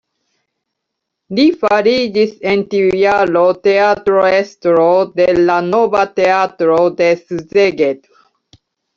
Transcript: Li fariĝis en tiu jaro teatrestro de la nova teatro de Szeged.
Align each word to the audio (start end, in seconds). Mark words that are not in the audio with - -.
Li 1.39 1.43
fariĝis 1.63 2.31
en 2.51 2.63
tiu 2.71 2.95
jaro 2.99 3.43
teatrestro 3.67 4.87
de 5.21 5.27
la 5.49 5.57
nova 5.67 6.01
teatro 6.21 6.79
de 7.03 7.11
Szeged. 7.21 8.01